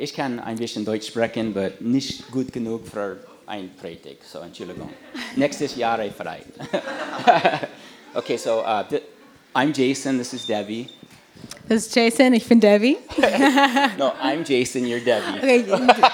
[0.00, 4.24] ich kann ein bisschen Deutsch sprechen, aber nicht gut genug für ein Predigt.
[4.24, 4.88] So, Entschuldigung.
[5.36, 6.40] Nächstes Jahr frei.
[8.14, 8.84] okay, so uh,
[9.54, 10.88] I'm Jason, this is Debbie.
[11.68, 12.98] Das ist Jason, ich bin Debbie.
[13.98, 15.38] No, I'm Jason, you're Debbie.
[15.38, 15.64] Okay,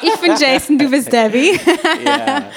[0.03, 1.59] ich bin Jason, du bist Debbie.
[2.03, 2.51] yeah.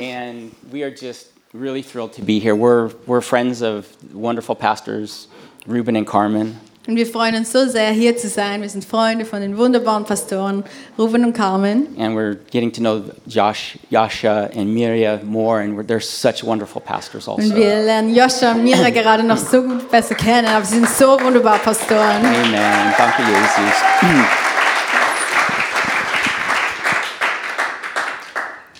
[0.00, 2.54] And we are just really thrilled to be here.
[2.54, 5.28] We're, we're friends of wonderful pastors,
[5.66, 6.58] Ruben and Carmen.
[6.88, 8.62] Und wir freuen uns so sehr, hier zu sein.
[8.62, 10.64] Wir sind Freunde von den wunderbaren Pastoren
[10.98, 11.86] Ruben und Carmen.
[11.98, 16.80] And we're getting to know Josh, Yasha, and Miria more, and we're, they're such wonderful
[16.80, 17.42] pastors also.
[17.42, 20.88] Und wir lernen Joscha und Mira gerade noch so gut besser kennen, aber sie sind
[20.88, 22.24] so wunderbar Pastoren.
[22.24, 22.94] Amen.
[22.96, 23.84] Danke, Jesus.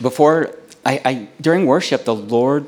[0.00, 0.48] Before,
[0.86, 2.65] I, I, during worship, the Lord,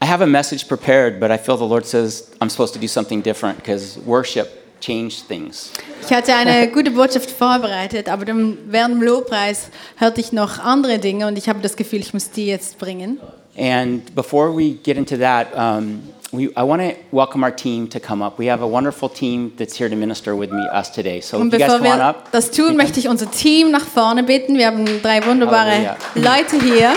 [0.00, 2.86] I have a message prepared, but I feel the Lord says I'm supposed to do
[2.86, 4.48] something different because worship
[4.80, 5.72] changed things.
[6.02, 11.26] Ich hatte eine gute Botschaft vorbereitet, aber während dem Lobpreis hörte ich noch andere Dinge
[11.26, 13.20] und ich habe das Gefühl, ich muss die jetzt bringen.
[13.58, 17.98] And before we get into that, um, we, I want to welcome our team to
[17.98, 18.38] come up.
[18.38, 21.20] We have a wonderful team that's here to minister with me, us today.
[21.20, 22.30] So Und if you guys come on up.
[22.30, 24.56] das tun, möchte ich unser Team nach vorne bitten.
[24.56, 25.96] Wir haben drei wunderbare Halleluja.
[26.14, 26.92] Leute hier.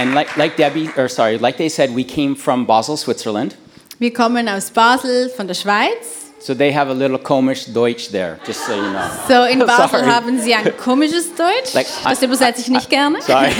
[0.00, 3.54] And like, like Debbie, or sorry, like they said, we came from Basel, Switzerland.
[3.98, 6.30] Wir kommen aus Basel von der Schweiz.
[6.40, 9.10] So they have a little komisch Deutsch there, just so you know.
[9.28, 10.06] So in Basel Sorry.
[10.06, 11.74] haben sie ein komisches Deutsch.
[11.74, 13.20] Like, Das übersetze ich nicht gerne.
[13.26, 13.50] Sorry.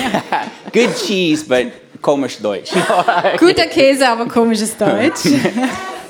[0.72, 2.70] Good cheese, but komisch Deutsch.
[3.38, 5.24] Guter Käse, aber komisches Deutsch.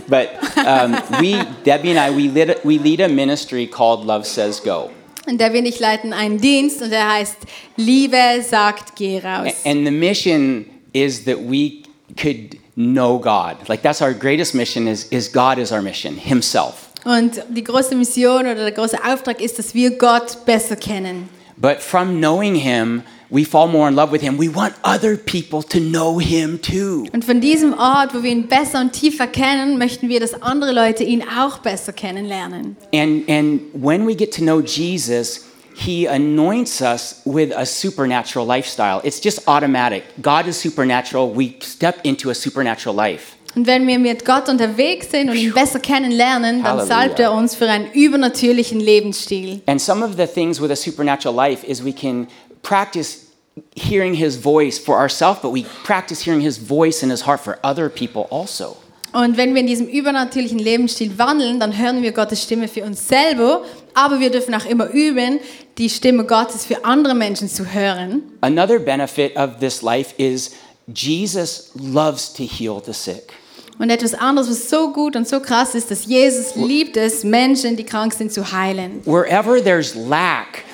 [0.07, 0.29] but
[0.65, 4.93] um, we, Debbie and I, we lead, we lead a ministry called Love Says Go.
[5.31, 7.37] Und der will ich leiten einen Dienst und der heißt
[7.77, 9.53] Liebe sagt, geh raus.
[9.65, 11.85] And the mission is that we
[12.21, 13.69] could know God.
[13.69, 16.89] Like that's our greatest mission is, is God is our mission, himself.
[17.05, 21.29] Und die große Mission oder der große Auftrag ist, dass wir Gott besser kennen.
[21.61, 24.39] But from knowing him, we fall more in love with him.
[24.39, 27.07] We want other people to know him too.
[27.13, 30.73] Und von diesem Ort, wo wir ihn besser und tiefer kennen, möchten wir, dass andere
[30.73, 32.77] Leute ihn auch besser kennenlernen.
[32.93, 39.01] And, and when we get to know Jesus, he anoints us with a supernatural lifestyle.
[39.05, 40.05] It's just automatic.
[40.21, 41.33] God is supernatural.
[41.33, 43.37] We step into a supernatural life.
[43.57, 46.87] Und wenn wir mit Gott unterwegs sind und ihn besser kennenlernen, dann Halleluja.
[46.87, 49.61] salbt er uns für einen übernatürlichen Lebensstil.
[49.67, 52.29] And some of the things with a supernatural life is we can
[52.63, 53.27] practice
[53.75, 57.59] hearing his voice for ourselves, but we practice hearing his voice in his heart for
[57.65, 58.77] other people also.
[59.13, 63.09] Und wenn wir in diesem übernatürlichen Lebensstil wandeln, dann hören wir Gottes Stimme für uns
[63.09, 65.41] selber, aber wir dürfen auch immer üben,
[65.79, 68.23] die Stimme Gottes für andere Menschen zu hören.
[68.41, 70.53] Another benefit of this life is
[70.95, 73.33] Jesus loves to heal the sick.
[73.81, 77.77] Und etwas anderes, was so gut und so krass ist, dass Jesus liebt es, Menschen,
[77.77, 79.01] die krank sind, zu heilen.
[79.07, 80.65] Wherever there's lack,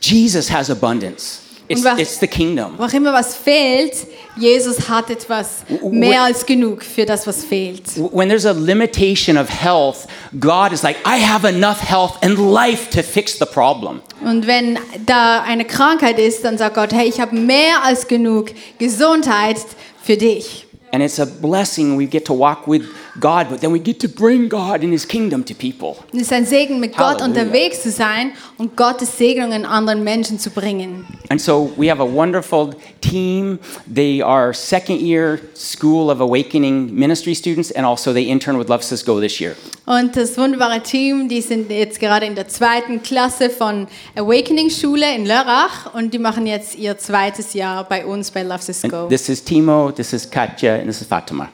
[0.00, 1.38] Jesus has abundance.
[1.68, 2.74] It's, was- it's the kingdom.
[2.78, 3.92] Wo immer was fehlt,
[4.36, 7.82] Jesus hat etwas mehr als genug für das, was fehlt.
[8.12, 10.06] When there's a limitation of health,
[10.38, 14.00] God is like, I have enough health and life to fix the problem.
[14.24, 18.50] Und wenn da eine Krankheit ist, dann sagt Gott, hey, ich habe mehr als genug
[18.78, 19.58] Gesundheit
[20.02, 20.65] für dich.
[20.92, 21.96] And it's a blessing.
[21.96, 22.88] We get to walk with
[23.20, 25.96] God, but then we get to bring God and His kingdom to people.
[26.12, 30.50] Es ist ein Segen, mit Gott unterwegs zu sein und Gottes Segnungen anderen Menschen zu
[30.50, 31.06] bringen.
[31.28, 33.58] And so we have a wonderful team.
[33.92, 38.82] They are second year School of Awakening ministry students, and also they intern with Love
[38.82, 39.56] Says Go this year.
[39.86, 45.14] Und das wunderbare Team, die sind jetzt gerade in der zweiten Klasse von Awakening Schule
[45.14, 49.02] in Lörrach und die machen jetzt ihr zweites Jahr bei uns bei Love Says Go.
[49.02, 51.48] And this is Timo, this is Katja, and this is Fatima.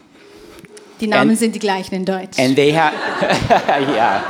[1.02, 2.38] Die Namen and- sind die gleichen in Deutsch.
[2.38, 2.94] And they have,
[3.94, 4.22] yeah,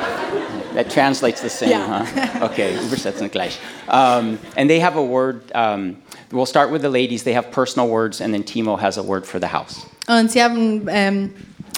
[0.75, 2.05] that translates the same, Yeah.
[2.41, 2.47] huh?
[2.47, 3.59] Okay, übersetzen gleich.
[3.89, 5.97] Um, and they have a word, um,
[6.33, 7.23] we'll start with the ladies.
[7.25, 9.87] They have personal words, and then Timo has a word for the house.
[10.09, 11.31] Und sie haben ähm,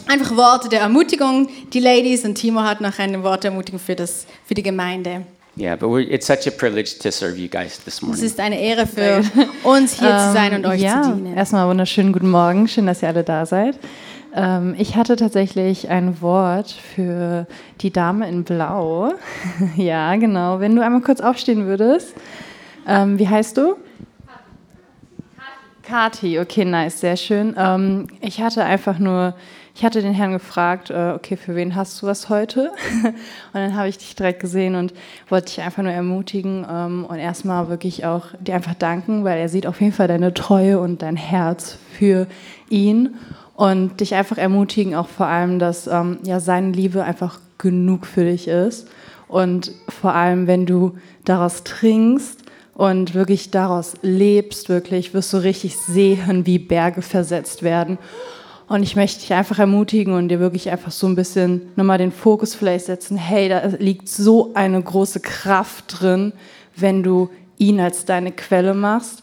[0.08, 3.97] einfach Worte der Ermutigung, die Ladies, und Timo hat noch ein Wort der Ermutigung für,
[3.97, 5.23] das, für die Gemeinde.
[5.56, 8.25] Yeah, but we're, it's such a privilege to serve you guys this Es morning.
[8.25, 9.23] ist eine Ehre für
[9.62, 11.37] uns hier zu sein und euch ja, zu dienen.
[11.37, 12.67] erstmal wunderschönen guten Morgen.
[12.67, 13.76] Schön, dass ihr alle da seid.
[14.34, 17.46] Ähm, ich hatte tatsächlich ein Wort für
[17.81, 19.14] die Dame in Blau.
[19.76, 20.60] ja, genau.
[20.60, 22.14] Wenn du einmal kurz aufstehen würdest.
[22.86, 23.76] Ähm, wie heißt du?
[25.86, 27.54] Kati, okay, nice, sehr schön.
[27.58, 29.34] Ähm, ich hatte einfach nur,
[29.75, 32.72] ich hatte den Herrn gefragt, äh, okay, für wen hast du was heute?
[33.04, 33.14] und
[33.52, 34.94] dann habe ich dich direkt gesehen und
[35.28, 39.50] wollte dich einfach nur ermutigen ähm, und erstmal wirklich auch dir einfach danken, weil er
[39.50, 42.26] sieht auf jeden Fall deine Treue und dein Herz für
[42.70, 43.16] ihn.
[43.54, 48.24] Und dich einfach ermutigen, auch vor allem, dass ähm, ja seine Liebe einfach genug für
[48.24, 48.88] dich ist.
[49.28, 52.42] Und vor allem, wenn du daraus trinkst
[52.74, 57.98] und wirklich daraus lebst, wirklich wirst du richtig sehen, wie Berge versetzt werden.
[58.66, 62.12] Und ich möchte dich einfach ermutigen und dir wirklich einfach so ein bisschen nochmal den
[62.12, 66.32] Fokus vielleicht setzen, hey, da liegt so eine große Kraft drin,
[66.74, 67.28] wenn du
[67.58, 69.22] ihn als deine Quelle machst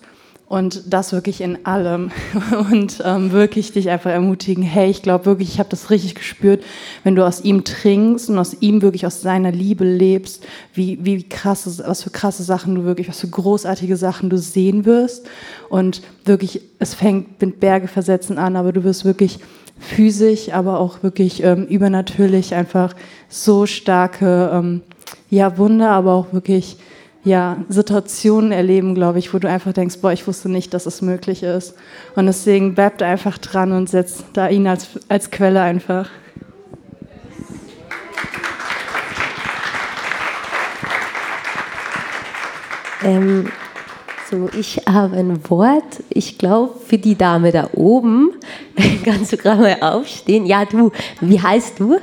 [0.52, 2.12] und das wirklich in allem.
[2.72, 6.62] Und ähm, wirklich dich einfach ermutigen, hey, ich glaube wirklich, ich habe das richtig gespürt,
[7.06, 11.24] wenn du aus ihm trinkst und aus ihm wirklich aus seiner Liebe lebst, wie, wie
[11.24, 15.26] krasse, was für krasse Sachen du wirklich, was für großartige Sachen du sehen wirst.
[15.70, 19.40] Und wirklich, es fängt mit Berge versetzen an, aber du wirst wirklich
[19.80, 22.94] physisch, aber auch wirklich ähm, übernatürlich einfach
[23.30, 24.82] so starke ähm,
[25.30, 26.76] ja, Wunder, aber auch wirklich
[27.24, 31.02] ja, Situationen erleben, glaube ich, wo du einfach denkst, boah, ich wusste nicht, dass es
[31.02, 31.76] möglich ist.
[32.16, 36.10] Und deswegen bleib da einfach dran und setz da ihn als, als Quelle einfach.
[43.04, 43.52] Ähm,
[44.30, 48.32] so, ich habe ein Wort, ich glaube, für die Dame da oben.
[49.06, 50.46] Kannst du gerade mal aufstehen?
[50.46, 52.00] Ja, du, wie heißt du?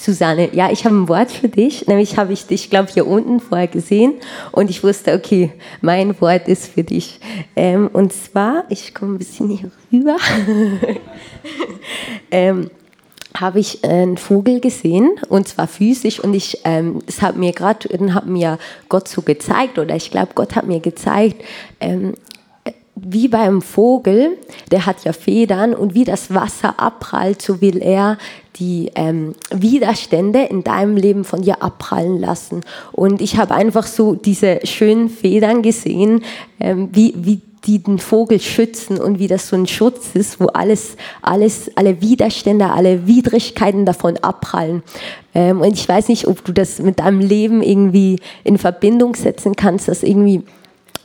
[0.00, 1.86] Susanne, ja, ich habe ein Wort für dich.
[1.86, 4.14] Nämlich habe ich dich, glaube hier unten vorher gesehen
[4.50, 5.52] und ich wusste, okay,
[5.82, 7.20] mein Wort ist für dich.
[7.54, 10.16] Ähm, und zwar, ich komme ein bisschen hier rüber,
[12.30, 12.70] ähm,
[13.38, 17.88] habe ich einen Vogel gesehen und zwar physisch und ich, ähm, das hat mir gerade,
[18.14, 18.58] hat mir
[18.88, 21.42] Gott so gezeigt oder ich glaube, Gott hat mir gezeigt,
[21.78, 22.14] ähm,
[23.02, 24.38] wie beim Vogel,
[24.70, 28.18] der hat ja Federn und wie das Wasser abprallt, so will er
[28.56, 32.60] die ähm, Widerstände in deinem Leben von dir abprallen lassen.
[32.92, 36.22] Und ich habe einfach so diese schönen Federn gesehen,
[36.58, 40.46] ähm, wie, wie die den Vogel schützen und wie das so ein Schutz ist, wo
[40.46, 44.82] alles, alles, alle Widerstände, alle Widrigkeiten davon abprallen.
[45.34, 49.56] Ähm, und ich weiß nicht, ob du das mit deinem Leben irgendwie in Verbindung setzen
[49.56, 50.42] kannst, dass irgendwie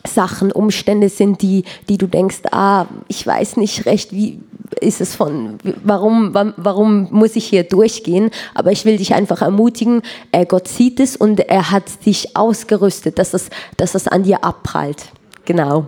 [0.06, 4.40] Sachen, Umstände sind, die, die du denkst, ah, ich weiß nicht recht, wie
[4.80, 8.30] ist es von, warum, warum muss ich hier durchgehen?
[8.54, 13.18] Aber ich will dich einfach ermutigen, äh, Gott sieht es und er hat dich ausgerüstet,
[13.18, 15.06] dass es, dass es an dir abprallt.
[15.44, 15.86] Genau.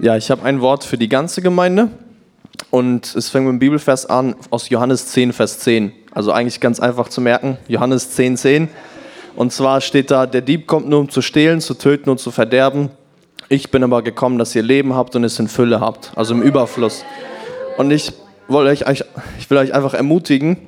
[0.00, 1.90] Ja, ich habe ein Wort für die ganze Gemeinde.
[2.70, 5.92] Und es fängt mit dem Bibelvers an aus Johannes 10, Vers 10.
[6.12, 7.56] Also eigentlich ganz einfach zu merken.
[7.66, 8.68] Johannes 10, 10.
[9.36, 12.30] Und zwar steht da, der Dieb kommt nur um zu stehlen, zu töten und zu
[12.30, 12.90] verderben.
[13.48, 16.42] Ich bin aber gekommen, dass ihr Leben habt und es in Fülle habt, also im
[16.42, 17.04] Überfluss.
[17.78, 18.12] Und ich,
[18.48, 19.04] wollte euch,
[19.38, 20.58] ich will euch einfach ermutigen,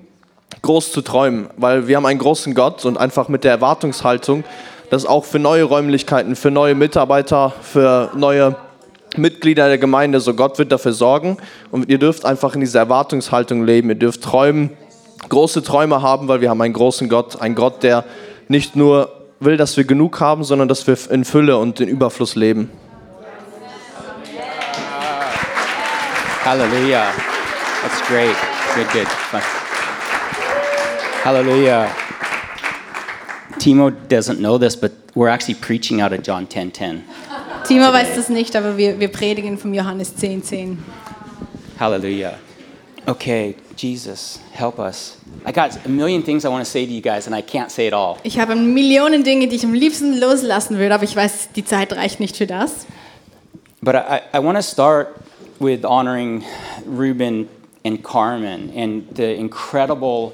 [0.62, 4.44] groß zu träumen, weil wir haben einen großen Gott und einfach mit der Erwartungshaltung,
[4.88, 8.56] dass auch für neue Räumlichkeiten, für neue Mitarbeiter, für neue
[9.16, 11.38] Mitglieder der Gemeinde, so Gott wird dafür sorgen.
[11.70, 13.88] Und ihr dürft einfach in dieser Erwartungshaltung leben.
[13.88, 14.70] Ihr dürft träumen,
[15.28, 18.04] große Träume haben, weil wir haben einen großen Gott, einen Gott, der
[18.48, 19.10] nicht nur
[19.40, 22.70] will, dass wir genug haben, sondern dass wir in Fülle und in Überfluss leben.
[26.44, 27.06] Hallelujah.
[27.82, 28.36] That's great.
[28.74, 29.06] Good, good.
[31.24, 31.88] Hallelujah.
[33.58, 36.72] Timo doesn't know this, but we're actually preaching out of John 10:10.
[36.72, 37.02] 10.
[37.66, 40.78] Timo weiß das nicht, aber wir, wir predigen vom Johannes 10, 10.
[41.78, 42.38] Hallelujah.
[43.06, 45.16] Okay, Jesus, help us.
[45.46, 47.70] I got a million things I want to say to you guys and I can't
[47.70, 48.18] say it all.
[48.22, 51.92] Ich habe Millionen Dinge, die ich am liebsten loslassen würde, aber ich weiß, die Zeit
[51.92, 52.86] reicht nicht für das.
[53.82, 55.08] But I, I want to start
[55.58, 56.44] with honoring
[56.86, 57.48] Ruben
[57.84, 60.32] and Carmen and the incredible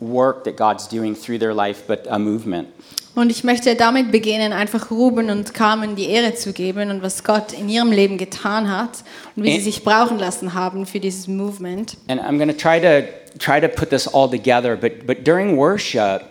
[0.00, 2.68] work that God's doing through their life, but a movement.
[3.14, 7.24] Und ich möchte damit beginnen, einfach Ruben und Carmen die Ehre zu geben und was
[7.24, 9.02] Gott in ihrem Leben getan hat
[9.34, 11.96] und wie sie sich brauchen lassen haben für dieses Movement.
[12.08, 15.56] And I'm going to try to try to put this all together, but but during
[15.56, 16.22] worship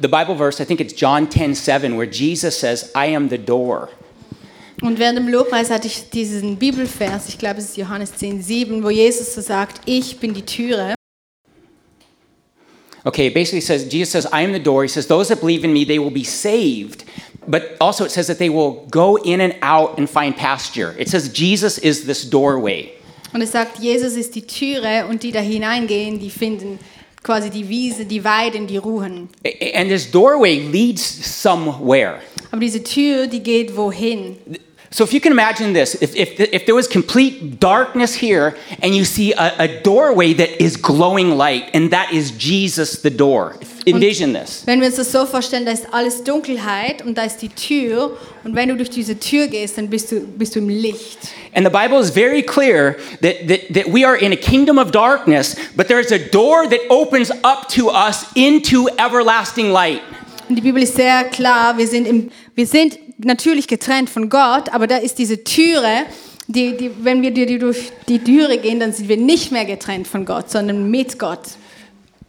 [0.00, 3.88] the Bible verse, I think it's John 10:7 where Jesus says, "I am the door."
[4.82, 8.90] Und während dem Lobpreis hatte ich diesen Bibelvers, ich glaube es ist Johannes 10,7, wo
[8.90, 10.95] Jesus so sagt, ich bin die Türe.
[13.06, 14.82] Okay, it basically says, Jesus says, I am the door.
[14.82, 17.04] He says, those that believe in me, they will be saved.
[17.46, 20.94] But also it says that they will go in and out and find pasture.
[20.98, 22.92] It says Jesus is this doorway.
[23.32, 26.78] Und es sagt, Jesus ist die Türe und die da hineingehen, die finden
[27.22, 29.28] quasi die Wiese, die Weiden, die ruhen.
[29.74, 32.20] And this doorway leads somewhere.
[32.50, 34.36] Aber diese Tür, die geht wohin?
[34.90, 38.94] So if you can imagine this, if, if, if there was complete darkness here and
[38.94, 43.56] you see a, a doorway that is glowing light and that is Jesus the door.
[43.86, 44.64] envision this.
[44.66, 48.16] Wenn wir uns das so vorstellen, da ist alles Dunkelheit und da ist die Tür
[48.44, 51.18] und wenn du durch diese Tür gehst, dann bist du, bist du im Licht.
[51.54, 54.90] And the Bible is very clear that, that, that we are in a kingdom of
[54.90, 60.02] darkness, but there's a door that opens up to us into everlasting light.
[60.48, 64.72] Und die Bibel ist sehr klar, wir sind, im, wir sind natürlich getrennt von Gott,
[64.72, 66.06] aber da ist diese Türe,
[66.48, 70.06] die, die, wenn wir die, durch die Türe gehen, dann sind wir nicht mehr getrennt
[70.06, 71.40] von Gott, sondern mit Gott.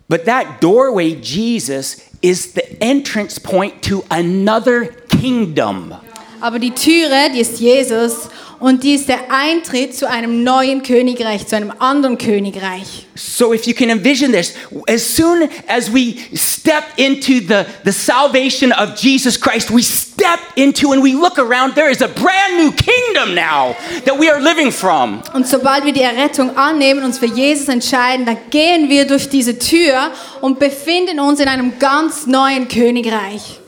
[0.09, 5.93] But that doorway, Jesus, is the entrance point to another kingdom.
[6.39, 11.45] Aber die Türe, die ist Jesus und die ist der Eintritt zu einem neuen Königreich,
[11.45, 13.05] zu einem anderen Königreich.
[13.15, 14.53] So if you can envision this,
[14.87, 20.91] as soon as we step into the, the salvation of Jesus Christ, we step into
[20.91, 24.71] and we look around, there is a brand new kingdom now that we are living
[24.71, 25.21] from.
[25.33, 29.59] Und sobald wir die Errettung annehmen, uns für Jesus entscheiden, dann gehen wir durch diese
[29.59, 30.11] Tür
[30.41, 33.59] und befinden uns in einem ganz neuen Königreich.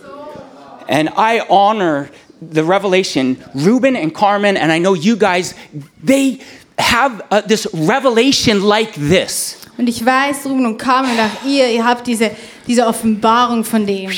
[0.87, 2.09] And I honor
[2.41, 3.37] the revelation.
[3.53, 5.53] Ruben and Carmen, and I know you guys,
[6.03, 6.41] they
[6.77, 9.57] have uh, this revelation like this.
[9.77, 12.31] Und ich weiß, Ruben und Carmen und auch ihr, ihr habt diese,
[12.67, 14.11] diese Offenbarung von dem.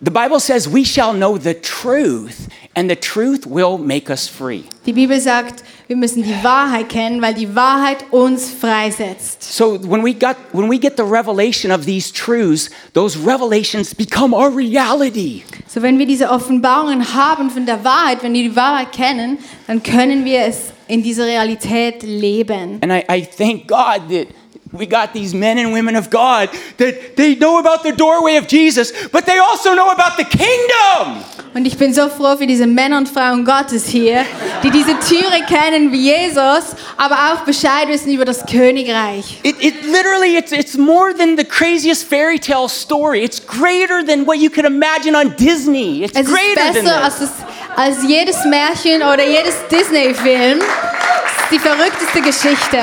[0.00, 4.64] The Bible says we shall know the truth, and the truth will make us free.
[4.86, 9.42] Die Bibel sagt, wir müssen die Wahrheit kennen, weil die Wahrheit uns freisetzt.
[9.42, 14.34] So when we got when we get the revelation of these truths, those revelations become
[14.34, 15.42] our reality.
[15.66, 19.82] So wenn wir diese Offenbarungen haben von der Wahrheit, wenn wir die Wahrheit kennen, dann
[19.82, 22.78] können wir es in dieser Realität leben.
[22.82, 24.26] And I, I thank God that
[24.74, 28.46] we got these men and women of God that they know about the doorway of
[28.48, 31.24] Jesus, but they also know about the kingdom.
[31.54, 34.24] Und ich bin so froh für diese Männer und Frauen Gottes hier,
[34.64, 39.38] die diese Türe kennen wie Jesus, aber auch Bescheid wissen über das Königreich.
[39.44, 43.22] It, it literally it's it's more than the craziest fairy tale story.
[43.22, 46.02] It's greater than what you could imagine on Disney.
[46.02, 47.30] It's Es ist greater than besser als, das,
[47.76, 50.58] als jedes Märchen oder jedes Disney-Film.
[50.58, 52.78] Es ist die verrückteste Geschichte.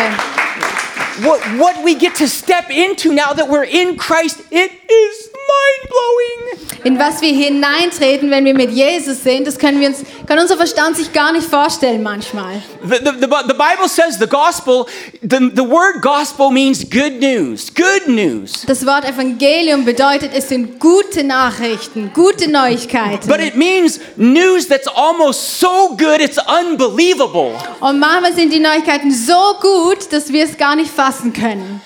[1.19, 5.89] What what we get to step into now that we're in Christ, it is mind
[5.89, 6.61] blowing.
[6.83, 10.57] In was wir hineintreten, wenn wir mit Jesus sind, das können wir uns, kann unser
[10.57, 12.61] Verstand sich gar nicht vorstellen manchmal.
[12.83, 14.87] The, the, the, the Bible says the gospel,
[15.21, 17.71] the, the word gospel means good news.
[17.73, 18.65] Good news.
[18.65, 23.27] Das Wort Evangelium bedeutet, es sind gute Nachrichten, gute Neuigkeiten.
[23.27, 27.53] But it means news that's almost so good it's unbelievable.
[27.79, 31.81] Und manchmal sind die Neuigkeiten so gut, dass wir es gar nicht fassen können.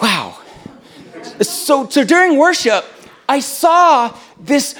[0.00, 0.41] Wow.
[1.40, 2.84] So, so during worship,
[3.28, 4.10] I saw
[4.44, 4.74] this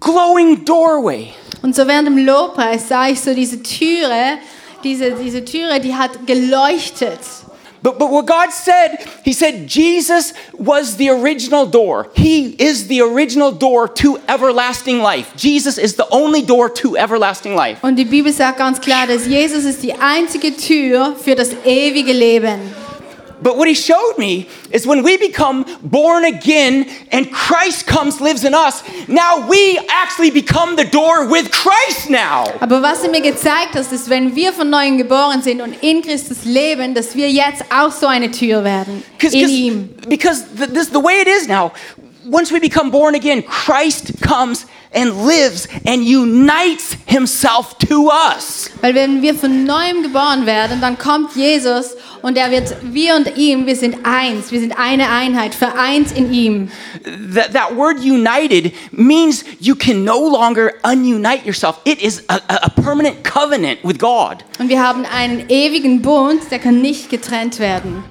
[0.00, 1.32] glowing doorway.
[1.62, 4.38] Und so während dem Lobpreis sah ich so diese Türe,
[4.84, 7.18] diese, diese Türe, die hat geleuchtet.
[7.82, 12.08] But, but what God said, He said Jesus was the original door.
[12.14, 15.36] He is the original door to everlasting life.
[15.36, 17.78] Jesus is the only door to everlasting life.
[17.82, 22.12] Und die Bibel sagt ganz klar, dass Jesus ist die einzige Tür für das ewige
[22.12, 22.58] Leben.
[23.42, 28.44] But what he showed me is when we become born again and Christ comes, lives
[28.44, 32.46] in us, now we actually become the door with Christ now.
[32.60, 36.02] Aber was er mir gezeigt hat, ist, wenn wir von neuem geboren sind und in
[36.02, 39.02] Christus leben, dass wir jetzt auch so eine Tür werden.
[39.20, 39.88] In ihm.
[40.08, 41.72] because the, this, the way it is now,
[42.24, 48.70] once we become born again, Christ comes and lives and unites himself to us.
[48.80, 53.36] Weil wenn wir von neuem geboren werden, dann kommt Jesus und er wird, wir und
[53.36, 56.70] ihm, wir sind eins, wir sind eine Einheit, vereint in ihm.
[57.34, 61.80] That, that word united means you can no longer ununite yourself.
[61.84, 64.44] It is a, a permanent covenant with God.
[64.58, 68.04] Und wir haben einen ewigen Bund, der kann nicht getrennt werden.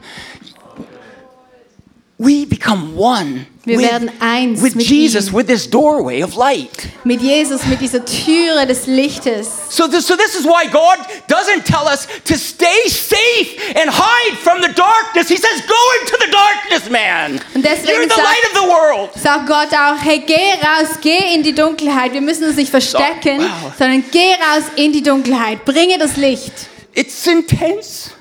[2.17, 5.33] We become one Wir with, werden eins with mit Jesus, ihm.
[5.33, 6.87] with this doorway of light.
[7.03, 9.49] Mit Jesus, mit dieser Türe des Lichtes.
[9.69, 14.37] So this, so this is why God doesn't tell us to stay safe and hide
[14.37, 15.27] from the darkness.
[15.27, 17.41] He says, go into the darkness, man.
[17.53, 19.09] You're the sagt- light of the world.
[19.15, 22.13] Sagt Gott auch, hey, geh raus, geh in die Dunkelheit.
[22.13, 23.73] Wir müssen uns nicht verstecken, wow.
[23.77, 25.65] sondern geh raus in die Dunkelheit.
[25.65, 26.53] Bringe das Licht.
[26.93, 28.11] It's intense.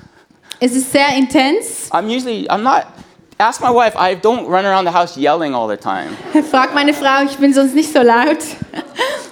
[0.59, 1.89] Es ist sehr intens.
[1.91, 2.87] I'm usually, I'm not,
[3.39, 6.15] ask my wife, I don't run around the house yelling all the time.
[6.51, 8.43] Frag meine Frau, ich bin sonst nicht so laut.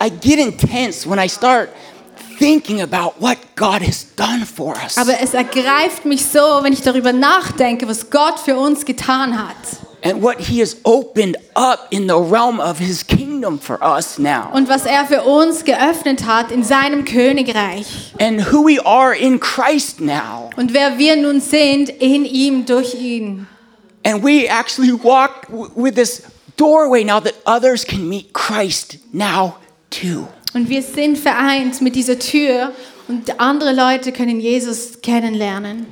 [0.02, 1.70] I get intense when I start
[2.38, 4.98] thinking about what God has done for us.
[4.98, 9.56] Aber es ergreift mich so, wenn ich darüber nachdenke, was Gott für uns getan hat.
[10.04, 14.52] and what He has opened up in the realm of His kingdom for us now.
[14.54, 18.14] Und was er für uns geöffnet hat in seinem Königreich.
[18.20, 20.50] And who we are in Christ now.
[20.58, 23.48] Und wer wir nun sind in ihm, durch ihn.
[24.04, 26.22] And we actually walk w- with this
[26.58, 29.58] doorway now that others can meet Christ now
[29.90, 30.28] too.
[30.54, 32.74] Und wir sind vereint mit dieser Tür
[33.08, 35.88] und andere Leute können Jesus kennenlernen.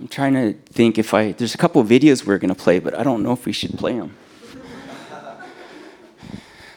[0.00, 2.80] I'm trying to think if I, there's a couple of videos we're going to play,
[2.80, 4.16] but I don't know if we should play them.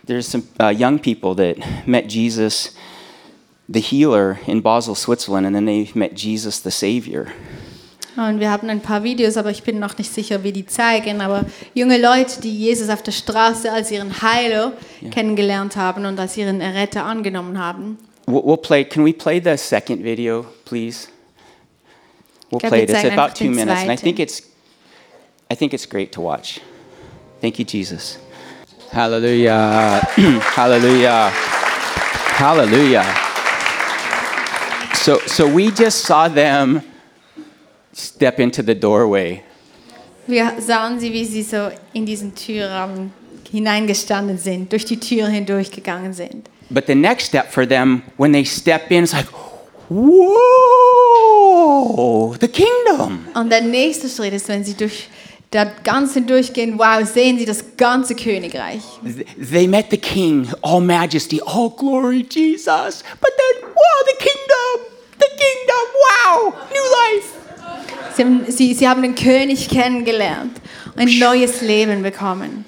[0.05, 1.57] There's some uh, young people that
[1.87, 2.75] met Jesus,
[3.67, 7.31] the healer, in Basel, Switzerland, and then they met Jesus, the Savior.
[8.17, 11.19] Und wir haben ein paar Videos, aber ich bin noch nicht sicher, wie die zeigen.
[11.19, 14.73] Aber junge Leute, die Jesus auf der Straße als ihren Heiler
[15.11, 17.97] kennengelernt haben und als ihren Erretter angenommen haben.
[18.25, 21.09] We'll, we'll play, can we play the second video, please?
[22.49, 22.89] We'll glaube, play it.
[22.89, 24.41] It's about two minutes, and I think it's,
[25.51, 26.61] I think it's great to watch.
[27.41, 28.17] Thank you, Jesus.
[28.91, 30.01] Hallelujah.
[30.55, 31.31] Hallelujah.
[32.37, 33.05] Hallelujah.
[34.93, 36.81] So, so we just saw them
[37.93, 39.43] step into the doorway.
[40.27, 43.13] Wir sahen sie, wie sie so in diesen Türrahmen
[43.51, 46.49] hineingestanden sind, durch die Tür hindurchgegangen sind.
[46.71, 49.27] But the next step for them, when they step in, it's like,
[49.89, 50.35] whoa,
[52.39, 53.27] the kingdom.
[53.35, 55.09] Und der nächste Schritt ist, wenn sie durch
[55.51, 58.81] das Ganze hindurchgehen, wow, sehen sie das ganze Königreich.
[59.51, 63.03] They met the king, all majesty, all glory, Jesus.
[63.21, 67.31] But then, wow, the kingdom, the kingdom, wow, new life.
[68.15, 70.61] Sie haben, sie, sie haben den König kennengelernt,
[70.95, 72.65] ein neues Leben bekommen.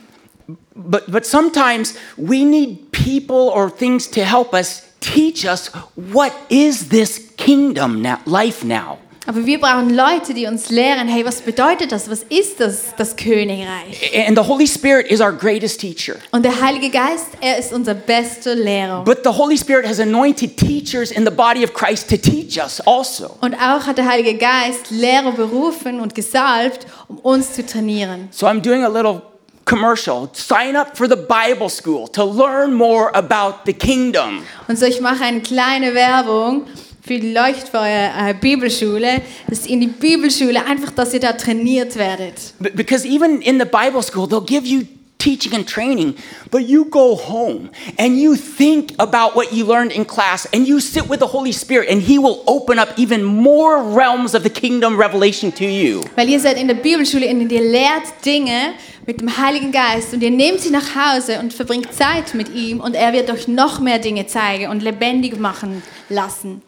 [0.76, 6.90] But, but sometimes we need people or things to help us teach us what is
[6.90, 9.00] this kingdom now, life now.
[9.28, 12.10] Aber wir brauchen Leute, die uns lehren, hey, was bedeutet das?
[12.10, 14.26] Was ist das, das Königreich?
[14.26, 16.16] And the Holy Spirit is our greatest teacher.
[16.32, 19.04] Und der Heilige Geist, er ist unser bester Lehrer.
[19.04, 22.80] But the Holy Spirit has anointed teachers in the body of Christ to teach us
[22.88, 23.32] also.
[23.42, 28.30] Und auch hat der Heilige Geist Lehrer berufen und gesalbt, um uns zu trainieren.
[28.32, 29.22] So I'm doing a little
[29.66, 30.30] commercial.
[30.32, 34.44] Sign up for the Bible school to learn more about the kingdom.
[34.70, 36.66] Und so, ich mache eine kleine Werbung
[37.08, 42.54] für die Leuchtfeuer äh, Bibelschule, dass in die Bibelschule einfach, dass ihr da trainiert werdet.
[42.60, 44.84] Because even in the Bible school, they'll give you
[45.18, 46.16] teaching and training,
[46.52, 50.80] but you go home and you think about what you learned in class and you
[50.80, 54.50] sit with the Holy Spirit and He will open up even more realms of the
[54.50, 56.02] kingdom revelation to you.
[56.16, 58.74] Weil ihr seid in der Bibelschule und ihr lehrt Dinge
[59.06, 62.82] mit dem Heiligen Geist und ihr nehmt sie nach Hause und verbringt Zeit mit ihm
[62.82, 66.62] und er wird euch noch mehr Dinge zeigen und lebendig machen lassen.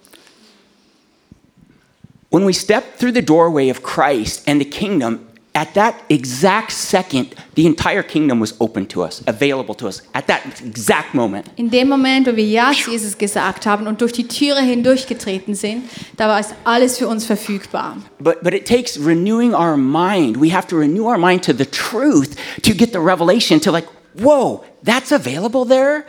[2.32, 7.34] When we step through the doorway of Christ and the kingdom, at that exact second,
[7.56, 11.48] the entire kingdom was open to us, available to us, at that exact moment.
[11.56, 15.56] In dem Moment, wo wir Ja zu Jesus gesagt haben und durch die Türe hindurchgetreten
[15.56, 17.98] sind, da war es alles für uns verfügbar.
[18.20, 20.40] But, but it takes renewing our mind.
[20.40, 23.88] We have to renew our mind to the truth to get the revelation to like,
[24.14, 26.06] whoa, that's available there?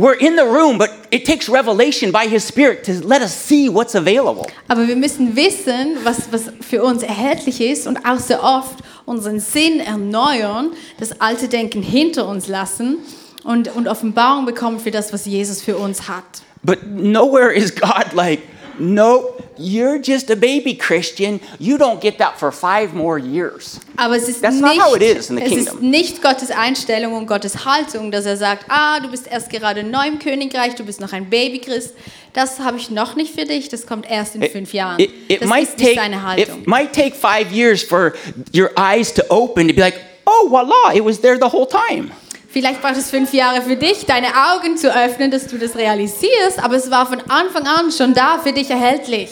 [0.00, 3.68] We're in the room, but it takes revelation by His Spirit to let us see
[3.68, 4.46] what's available.
[4.68, 9.40] Aber wir müssen wissen, was, was für uns erhältlich ist und auch so oft unseren
[9.40, 12.98] Sinn erneuern, das alte Denken hinter uns lassen
[13.42, 16.42] und, und Offenbarung bekommen für das, was Jesus für uns hat.
[16.62, 18.42] But nowhere is God like,
[18.78, 21.40] no, you're just a baby Christian.
[21.58, 23.80] You don't get that for five more years.
[23.96, 25.90] Aber es ist, That's nicht, not how it is in the es ist kingdom.
[25.90, 30.06] nicht Gottes Einstellung und Gottes Haltung, dass er sagt, ah, du bist erst gerade neu
[30.06, 31.94] im Königreich, du bist noch ein Babychrist.
[32.32, 35.00] Das habe ich noch nicht für dich, das kommt erst in fünf Jahren.
[35.00, 36.60] It, it das might ist nicht take seine Haltung.
[36.60, 38.14] it might take five years for
[38.54, 42.10] your eyes to open to be like, oh voila, it was there the whole time.
[42.50, 46.58] Vielleicht braucht es fünf Jahre für dich, deine Augen zu öffnen, dass du das realisierst,
[46.62, 49.28] aber es war von Anfang an schon da für dich erhältlich.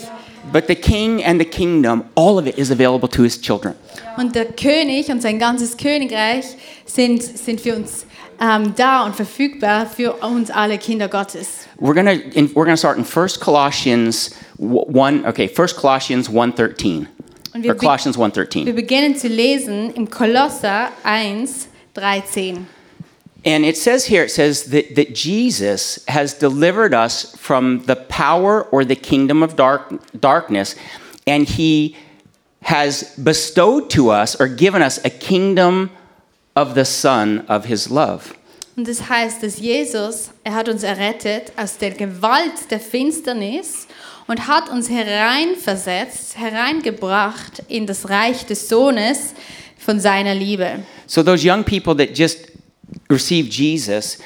[0.53, 3.75] But the king and the kingdom, all of it is available to his children.
[4.17, 6.45] Und der König und sein ganzes Königreich
[6.85, 8.07] sind, sind für uns
[8.41, 11.67] ähm, da und verfügbar für uns alle Kinder Gottes.
[11.81, 15.25] We're gonna in, we're gonna start in 1 Colossians w- one.
[15.27, 16.99] Okay, 1 Colossians 1.13.
[16.99, 17.07] Und
[17.55, 18.73] Or wir, be Colossians wir 1.13.
[18.75, 22.67] beginnen zu lesen im Kolosser 1, 13.
[23.47, 28.65] And it says here, it says that, that Jesus has delivered us from the power
[28.65, 30.75] or the kingdom of dark, darkness,
[31.29, 31.97] and he
[32.63, 35.91] has bestowed to us or given us a kingdom
[36.57, 38.35] of the Son of his love.
[38.77, 43.87] Und das heißt, dass Jesus, er hat uns errettet aus der Gewalt der Finsternis
[44.27, 49.35] und hat uns hereinversetzt, hereingebracht in das Reich des Sohnes
[49.79, 50.81] von seiner Liebe.
[51.07, 52.56] So those young people that just
[53.09, 54.19] received Jesus,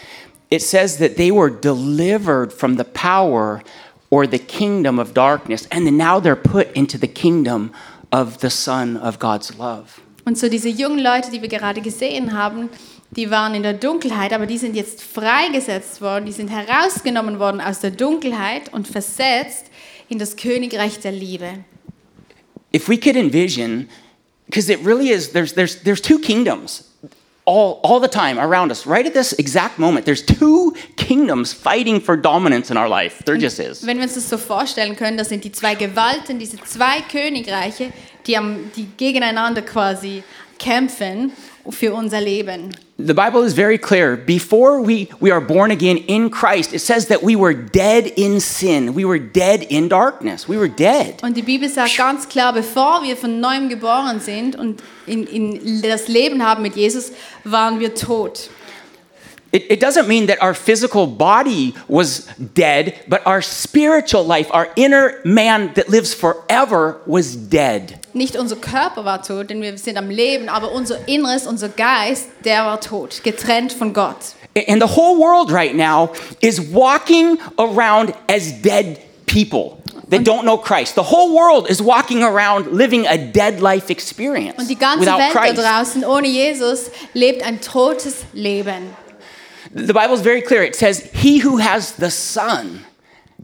[0.51, 3.62] it says that they were delivered from the power
[4.11, 7.73] or the kingdom of darkness, and now they're put into the kingdom
[8.11, 10.01] of the Son of God's love.
[10.27, 12.69] Und so diese jungen Leute, die wir gerade gesehen haben,
[13.11, 17.61] die waren in der Dunkelheit, aber die sind jetzt freigesetzt worden, die sind herausgenommen worden
[17.61, 19.66] aus der Dunkelheit und versetzt
[20.09, 21.64] in das Königreich der Liebe.
[22.75, 23.88] If we could envision,
[24.47, 26.89] because it really is, there's, there's, there's two kingdoms
[27.44, 28.87] all, all the time around us.
[28.87, 33.22] Right at this exact moment, there's two kingdoms fighting for dominance in our life.
[33.24, 33.87] There just is.
[33.87, 37.92] Wenn wir uns das so vorstellen können, das sind die zwei Gewalten, diese zwei Königreiche,
[38.26, 40.22] die, am, die gegeneinander quasi
[40.59, 41.33] kämpfen
[41.68, 42.75] für unser Leben.
[42.99, 44.16] The Bible is very clear.
[44.16, 48.40] Before we, we are born again in Christ, it says that we were dead in
[48.40, 48.94] sin.
[48.94, 50.49] We were dead in darkness.
[50.49, 51.23] We were dead.
[51.23, 55.83] Und die Bibel sagt ganz klar, bevor wir von neuem geboren sind und in, in
[55.83, 57.12] das Leben haben mit Jesus,
[57.44, 58.51] waren wir tot.
[59.53, 64.69] It, it doesn't mean that our physical body was dead, but our spiritual life, our
[64.77, 67.99] inner man that lives forever, was dead.
[68.13, 72.29] Nicht unser Körper war tot, denn wir sind am Leben, aber unser Inneres, unser Geist,
[72.45, 74.35] der war tot, getrennt von Gott.
[74.69, 80.59] And the whole world right now is walking around as dead people that don't know
[80.59, 80.97] Christ.
[80.97, 85.19] The whole world is walking around living a dead life experience Und die ganze without
[85.19, 88.91] Welt da draußen ohne Jesus lebt ein totes Leben.
[89.72, 90.62] The Bible is very clear.
[90.64, 92.85] It says, He who has the Son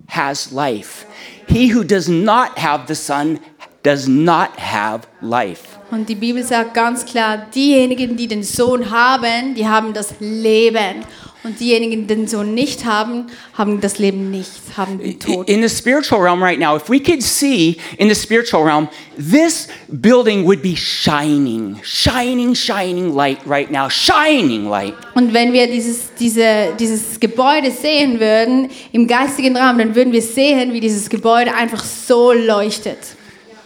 [0.09, 1.07] has life.
[1.49, 3.39] He who does not have the Son
[3.85, 5.79] does not have life.
[5.93, 11.05] Und die Bibel sagt ganz klar, diejenigen, die den Sohn haben, die haben das Leben.
[11.47, 15.49] Und diejenigen, die den Sohn nicht haben, haben das Leben nicht, haben den Tod.
[15.49, 19.69] In the spiritual realm right now, if we could see in the spiritual realm, this
[19.87, 24.95] building would be shining, shining, shining light right now, shining light.
[25.15, 30.23] Und wenn wir dieses, diese, dieses Gebäude sehen würden, im geistigen Raum, dann würden wir
[30.23, 32.99] sehen, wie dieses Gebäude einfach so leuchtet.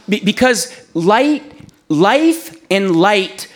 [0.06, 1.40] Be- because light,
[1.88, 3.48] life and light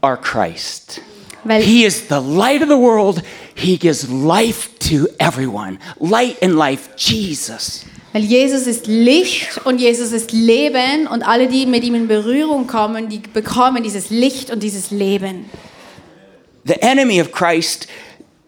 [0.00, 1.02] are Christ.
[1.44, 3.22] Weil- he is the light of the world.
[3.60, 5.78] He gives life to everyone.
[5.98, 7.84] Light and life, Jesus.
[8.12, 12.66] Weil Jesus ist Licht und Jesus ist Leben und alle, die mit ihm in Berührung
[12.66, 15.44] kommen, die bekommen dieses Licht und dieses Leben.
[16.64, 17.86] The enemy of Christ,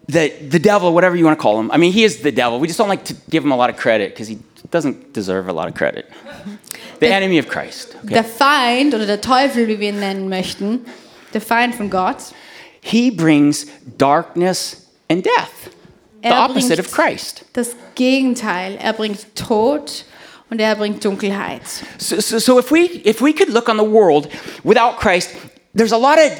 [0.07, 1.69] the, the devil, whatever you want to call him.
[1.71, 2.59] I mean, he is the devil.
[2.59, 4.39] We just don't like to give him a lot of credit because he
[4.71, 6.09] doesn't deserve a lot of credit.
[6.99, 7.95] The enemy of Christ.
[8.03, 8.15] okay?
[8.15, 10.79] Der Feind oder der Teufel, wie wir ihn nennen möchten,
[11.33, 12.17] der Feind von Gott,
[12.81, 13.65] He brings
[13.97, 15.69] darkness and death,
[16.21, 17.45] the Er opposite of Christ.
[17.53, 18.77] das Gegenteil.
[18.81, 20.05] Er bringt Tod
[20.49, 21.61] und er bringt Dunkelheit.
[21.97, 24.27] So, so, so if we if we could look on the world
[24.63, 25.29] without Christ,
[25.75, 26.31] there's a lot of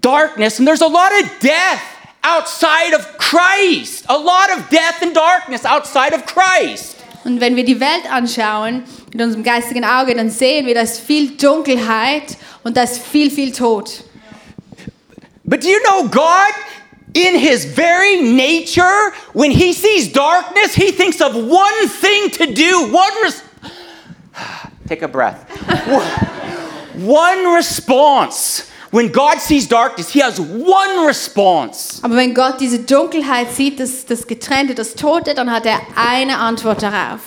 [0.00, 1.82] darkness and there's a lot of death
[2.24, 4.04] outside of Christ.
[4.08, 6.96] A lot of death and darkness outside of Christ.
[7.24, 11.00] Und wenn wir die Welt anschauen mit unserem geistigen Auge, dann sehen wir, da ist
[11.00, 14.04] viel Dunkelheit und da ist viel, viel Tod.
[15.44, 16.54] But do you know God
[17.14, 22.92] in his very nature when he sees darkness, he thinks of one thing to do,
[22.92, 23.42] one res-
[24.88, 25.48] Take a breath.
[26.94, 28.70] one response.
[28.90, 32.00] When God sees darkness, he has one response.
[32.02, 36.38] Aber wenn Gott diese Dunkelheit sieht, das, das Getrennte, das Tote, dann hat er eine
[36.38, 37.20] Antwort darauf.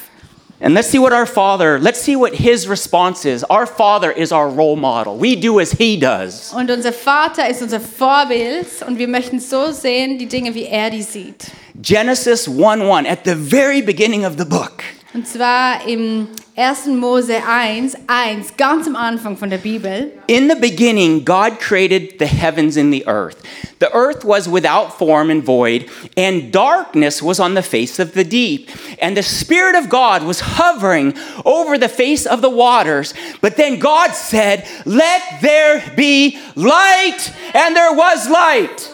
[0.63, 3.43] And let's see what our Father, let's see what His response is.
[3.45, 5.17] Our Father is our role model.
[5.17, 6.53] We do as He does.
[6.53, 10.91] Und unser Vater ist unser Vorbild und wir möchten so sehen, die Dinge, wie er
[10.91, 11.47] die sieht.
[11.81, 14.83] Genesis 1 1, at the very beginning of the book.
[15.15, 16.99] Und zwar im 1.
[16.99, 20.11] Mose 1, 1, ganz am Anfang von der Bibel.
[20.27, 23.41] In the beginning, God created the heavens and the earth.
[23.79, 28.25] The earth was without form and void, and darkness was on the face of the
[28.25, 28.69] deep.
[29.01, 31.13] And the Spirit of God was hovering
[31.45, 33.13] over the face of the waters.
[33.39, 38.91] But then God said, Let there be light, and there was light.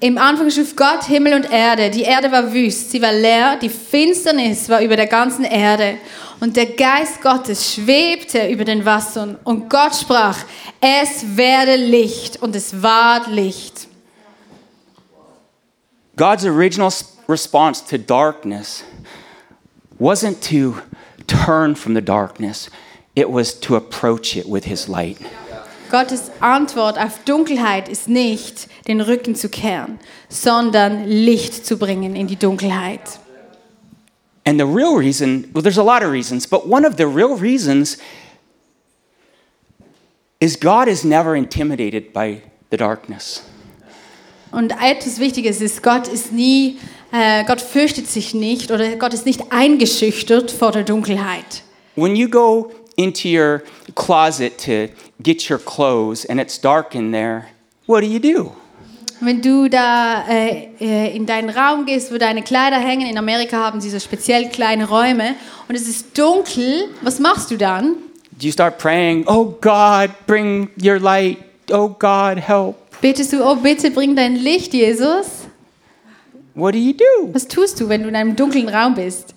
[0.00, 1.90] Im Anfang schuf Gott Himmel und Erde.
[1.90, 5.98] Die Erde war wüst, sie war leer, die Finsternis war über der ganzen Erde.
[6.40, 9.38] Und der Geist Gottes schwebte über den Wassern.
[9.44, 10.38] Und Gott sprach,
[10.80, 12.42] es werde Licht.
[12.42, 13.88] Und es ward Licht.
[16.16, 16.92] God's original
[17.28, 18.84] response to darkness
[19.98, 20.80] wasn't to
[21.26, 22.70] turn from the darkness,
[23.16, 25.18] it was to approach it with His light.
[25.90, 32.26] Gottes Antwort auf Dunkelheit ist nicht, den Rücken zu kehren, sondern Licht zu bringen in
[32.26, 33.20] die Dunkelheit.
[34.46, 37.36] And the real reason, well, there's a lot of reasons, but one of the real
[37.36, 37.96] reasons
[40.40, 43.42] is God is never intimidated by the darkness.
[44.52, 46.78] Und etwas Wichtiges ist, Gott ist nie,
[47.10, 51.62] äh, Gott fürchtet sich nicht oder Gott ist nicht eingeschüchtert vor der Dunkelheit.
[51.96, 53.62] When you go into your
[53.94, 54.88] closet to
[55.22, 57.46] get your clothes and it's dark in there,
[57.86, 58.52] what do you do?
[59.20, 63.58] Wenn du da äh, äh, in deinen Raum gehst, wo deine Kleider hängen, in Amerika
[63.58, 65.34] haben sie so speziell kleine Räume
[65.68, 67.94] und es ist dunkel, was machst du dann?
[68.32, 71.38] Do you start praying, Oh God, bring your light.
[71.70, 72.76] Oh God, help.
[73.00, 75.46] Betest du, oh bitte bring dein Licht, Jesus?
[76.54, 77.32] What do you do?
[77.32, 79.34] Was tust du, wenn du in einem dunklen Raum bist?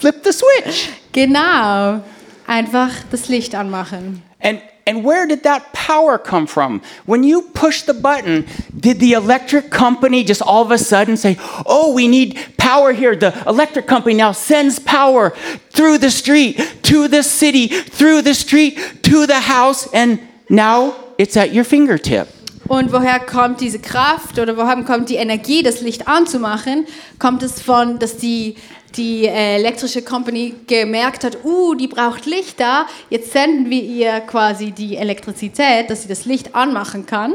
[0.00, 0.88] Flip the switch.
[1.12, 2.00] Genau,
[2.46, 4.22] einfach das Licht anmachen.
[4.40, 6.80] And and where did that power come from?
[7.06, 11.36] When you push the button, did the electric company just all of a sudden say,
[11.66, 15.32] "Oh, we need power here." The electric company now sends power
[15.70, 21.36] through the street, to the city, through the street, to the house, and now it's
[21.36, 22.26] at your fingertip.
[22.68, 26.86] Und woher kommt diese Kraft oder woher kommt die Energie, das Licht anzumachen?
[27.18, 28.56] Kommt es von, dass die,
[28.96, 34.20] die äh, elektrische Company gemerkt hat, uh, die braucht Licht da, jetzt senden wir ihr
[34.20, 37.34] quasi die Elektrizität, dass sie das Licht anmachen kann.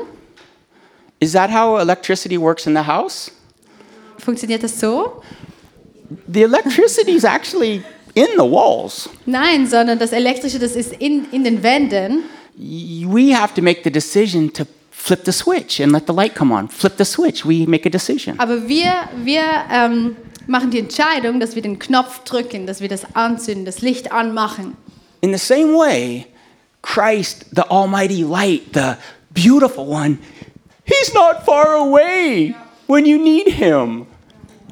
[1.20, 3.32] Is that how electricity works in the house?
[4.18, 5.22] Funktioniert das so?
[6.32, 9.10] The electricity is actually in the walls.
[9.26, 12.24] Nein, sondern das Elektrische, das ist in, in den Wänden.
[12.56, 16.54] We have to make the decision to flip the switch and let the light come
[16.54, 16.68] on.
[16.70, 17.46] Flip the switch.
[17.46, 18.40] We make a decision.
[18.40, 18.94] Aber wir,
[19.24, 19.42] wir
[19.72, 20.16] ähm,
[20.48, 24.76] machen die Entscheidung, dass wir den Knopf drücken, dass wir das anzünden, das Licht anmachen.
[25.22, 26.26] In the same way,
[26.82, 28.94] Christ, the Almighty Light, the
[29.32, 30.18] beautiful one,
[30.86, 32.56] He's not far away
[32.88, 34.06] when you need Him.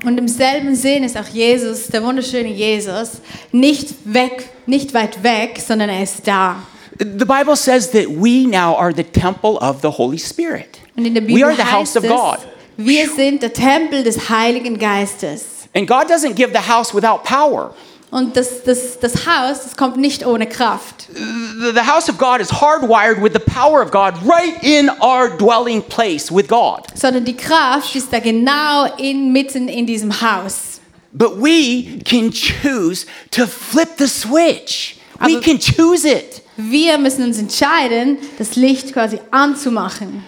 [0.06, 5.60] Und im selben Sinn ist auch Jesus, der wunderschöne Jesus, nicht weg, nicht weit weg,
[5.66, 6.58] sondern er ist da.
[7.00, 10.80] The Bible says that we now are the temple of the Holy Spirit.
[10.96, 12.38] Und in der We Bibel are the house of God.
[12.78, 15.46] wir sind der Tempel des Heiligen Geistes.
[15.76, 17.74] And God doesn't give the house without power.
[18.12, 21.08] Und das, das, das Haus, das kommt nicht ohne Kraft.
[21.14, 25.30] The, the house of God is hardwired with the power of God right in our
[25.30, 26.84] dwelling place with God.
[26.96, 30.80] Sondern die Kraft ist da genau inmitten in diesem Haus.
[31.12, 34.98] But we can choose to flip the switch.
[35.20, 36.42] We Aber- can choose it.
[36.58, 40.24] Wir müssen uns entscheiden, das Licht quasi anzumachen.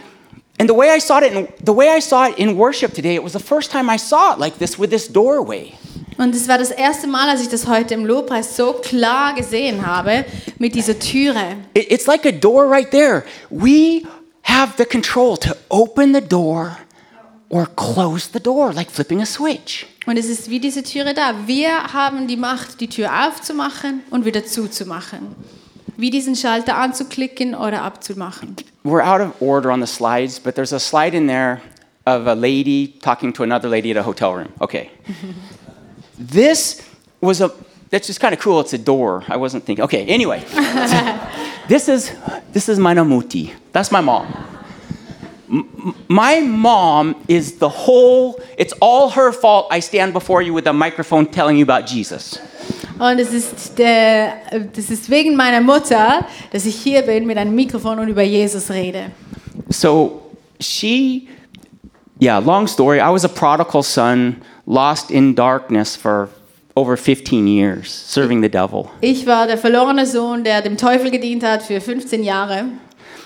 [0.59, 3.15] And the way I saw it in, the way I saw it in worship today,
[3.15, 5.73] it was the first time I saw it like this with this doorway.
[6.17, 9.85] Und es war das erste Mal, als ich das heute im Lobpreis so klar gesehen
[9.85, 10.25] habe,
[10.57, 11.57] mit dieser Türe.
[11.75, 13.23] It- it's like a door right there.
[13.51, 14.01] We
[14.43, 16.75] have the control to open the door
[17.49, 19.85] or close the door, like flipping a switch.
[20.07, 21.35] Und es ist wie diese Türe da.
[21.45, 25.35] Wir haben die Macht, die Tür aufzumachen und wieder zuzumachen.
[25.97, 28.55] Wie diesen Schalter anzuklicken oder abzumachen.
[28.83, 31.61] We're out of order on the slides, but there's a slide in there
[32.05, 34.49] of a lady talking to another lady at a hotel room.
[34.61, 34.89] Okay.
[36.19, 36.81] this
[37.21, 37.51] was a
[37.89, 38.59] that's just kind of cool.
[38.59, 39.23] It's a door.
[39.27, 39.83] I wasn't thinking.
[39.85, 40.43] Okay, anyway.
[41.67, 42.11] this is
[42.51, 43.53] this is my namuti.
[43.71, 44.25] That's my mom.
[45.49, 50.53] M- m- My mom is the whole, it's all her fault I stand before you
[50.53, 52.37] with a microphone telling you about Jesus.
[52.99, 54.33] Und es ist, der,
[54.75, 58.71] das ist wegen meiner Mutter, dass ich hier bin mit einem Mikrofon und über Jesus
[58.71, 59.11] rede.
[59.69, 60.21] So
[60.59, 61.27] she,
[62.19, 62.99] yeah, long story.
[62.99, 66.29] I was a prodigal son, lost in darkness for
[66.75, 68.89] over 15 years, serving the devil.
[69.01, 72.65] Ich war der verlorene Sohn, der dem Teufel gedient hat für 15 Jahre.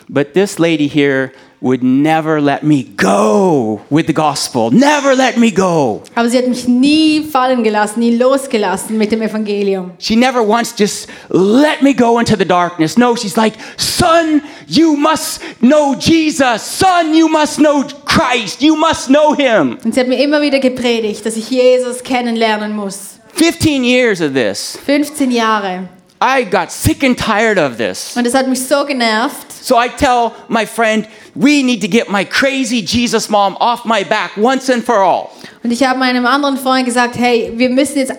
[0.10, 5.52] But this lady here would never let me go with the gospel, never let me
[5.52, 6.02] go.
[6.16, 9.92] Aber sie hat mich nie fallen gelassen, nie losgelassen mit dem Evangelium.
[10.00, 12.98] She never once just let me go into the darkness.
[12.98, 16.64] No, she's like, son, you must know Jesus.
[16.64, 18.62] Son, you must know Christ.
[18.62, 19.78] You must know him.
[19.86, 23.20] Und sie hat mir immer wieder gepredigt, dass ich Jesus kennenlernen muss.
[23.36, 24.78] 15 years of this.
[24.86, 25.88] 15 Jahre.
[26.22, 28.16] I got sick and tired of this.
[28.16, 29.52] Und es hat mich so genervt.
[29.52, 34.04] So I tell my friend, we need to get my crazy Jesus mom off my
[34.04, 35.32] back once and for all.
[35.64, 38.14] Und ich habe meinem anderen Freund gesagt, hey, wir müssen jetzt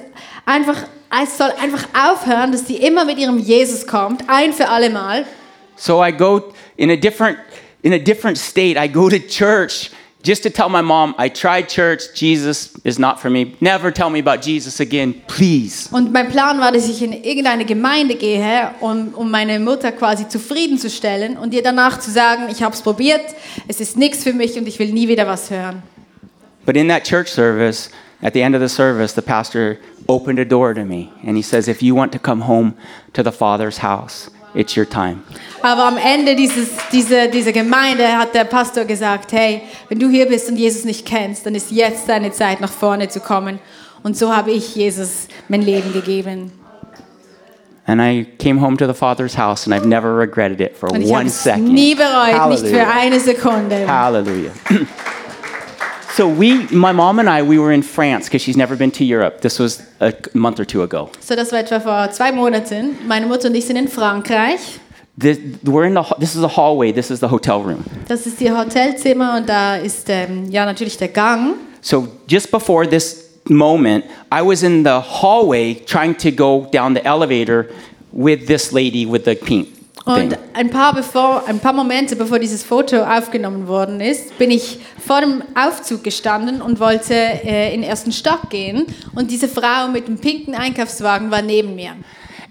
[0.44, 0.76] einfach,
[1.22, 5.24] es soll einfach aufhören, dass die immer mit ihrem Jesus kommt, ein für alle Mal.
[5.76, 7.38] So I go in a different
[7.82, 8.76] in a different state.
[8.76, 9.90] I go to church
[10.22, 12.14] just to tell my mom I tried church.
[12.14, 13.56] Jesus is not for me.
[13.60, 15.88] Never tell me about Jesus again, please.
[15.92, 20.28] Und mein Plan war, dass ich in irgendeine Gemeinde gehe, um, um meine Mutter quasi
[20.28, 23.22] zufriedenzustellen und ihr danach zu sagen, ich habe es probiert,
[23.68, 25.82] es ist nichts für mich und ich will nie wieder was hören.
[26.64, 27.90] But in that church service,
[28.22, 31.42] at the end of the service, the pastor opened a door to me and he
[31.42, 32.74] says, "If you want to come home
[33.14, 35.18] to the Father's house, it's your time.
[35.62, 40.26] Aber am Ende dieses, diese, dieser Gemeinde hat der Pastor gesagt, hey, wenn du hier
[40.26, 43.58] bist und Jesus nicht kennst, dann ist jetzt deine Zeit, nach vorne zu kommen.
[44.02, 46.52] Und so habe ich Jesus mein Leben gegeben.
[47.84, 51.00] And I came home to the Father's house, and I've never regretted it for Und
[51.02, 51.72] ich habe one second.
[51.72, 53.86] nie bereut, nicht für eine Sekunde.
[53.88, 54.52] Hallelujah.
[56.14, 59.04] so we, my mom and I, we were in France because she's never been to
[59.04, 59.40] Europe.
[59.40, 61.10] This was a month or two ago.
[61.20, 62.96] So, das war etwa vor zwei Monaten.
[63.06, 64.78] Meine Mutter und ich sind in Frankreich.
[65.16, 66.92] This, we're in the, this is the hallway.
[66.92, 67.84] This is the hotel room.
[68.08, 71.54] Das ist ihr Hotelzimmer und da ist ähm, ja natürlich der Gang.
[71.80, 77.04] So just before this moment, I was in the hallway trying to go down the
[77.04, 77.68] elevator
[78.12, 79.68] with this lady with the pink.
[80.04, 84.80] Und ein paar, bevor, ein paar Momente bevor dieses Foto aufgenommen worden ist, bin ich
[85.04, 88.86] vor dem Aufzug gestanden und wollte äh, in den ersten Stock gehen.
[89.14, 91.92] Und diese Frau mit dem pinken Einkaufswagen war neben mir.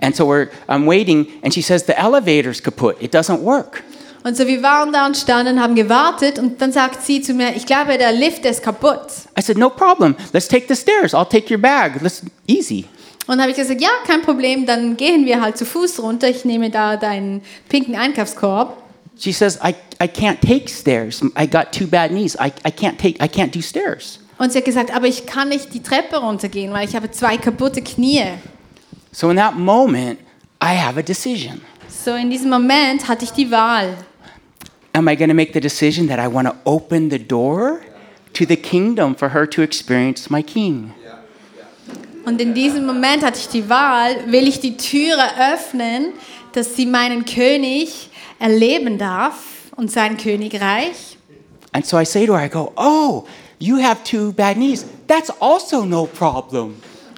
[0.01, 2.95] And so we're, I'm waiting, and she says, The elevator's kaput.
[3.01, 3.83] It doesn't work.
[4.23, 7.55] Und so wir waren da und standen, haben gewartet und dann sagt sie zu mir,
[7.55, 9.07] ich glaube, der Lift ist kaputt.
[9.37, 10.15] I said, No problem.
[10.31, 11.13] Let's take the stairs.
[11.13, 12.01] I'll take your bag.
[12.01, 12.85] Let's easy.
[13.27, 16.27] Und habe ich gesagt, ja, kein Problem, dann gehen wir halt zu Fuß runter.
[16.27, 18.77] Ich nehme da deinen pinken Einkaufskorb.
[19.19, 21.21] She says, I, I can't take stairs.
[21.37, 22.35] I got two bad knees.
[22.35, 24.19] I, I can't take I can't do stairs.
[24.39, 27.37] Und sie hat gesagt, aber ich kann nicht die Treppe runtergehen, weil ich habe zwei
[27.37, 28.23] kaputte Knie.
[29.11, 30.19] So in that moment,
[30.63, 31.61] I have a decision.
[31.87, 33.95] So in diesem Moment hatte ich die Wahl.
[34.93, 37.81] Am I going to make the decision that I want to open the door
[38.33, 40.93] to the kingdom for her to experience my king?
[42.25, 46.13] Und in diesem Moment hatte ich die Wahl, will ich die Türe öffnen,
[46.53, 49.35] dass sie meinen König erleben darf
[49.75, 51.17] und sein Königreich.
[51.73, 53.25] And so I say to her, I go, Oh,
[53.59, 54.85] you have two bad knees.
[55.07, 56.75] That's also no problem.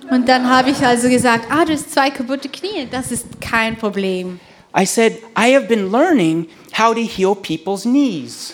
[0.10, 3.78] Und dann habe ich also gesagt, ah, du hast zwei kaputte Knie, das ist kein
[3.78, 4.40] Problem.
[4.78, 8.54] I said, I have been learning how to heal people's knees.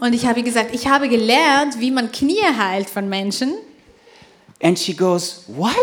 [0.00, 3.54] Und ich habe gesagt, ich habe gelernt, wie man Knie heilt von Menschen.
[4.62, 5.74] And she goes, What?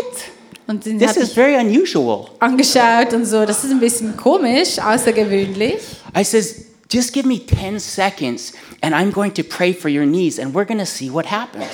[0.66, 2.28] Und sie This is very unusual.
[2.38, 5.78] angeschaut und so, das ist ein bisschen komisch, außergewöhnlich.
[6.16, 10.38] I says, Just give me 10 seconds and I'm going to pray for your knees
[10.38, 11.66] and we're going to see what happens.